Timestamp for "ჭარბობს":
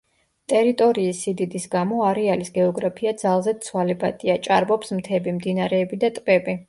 4.49-4.95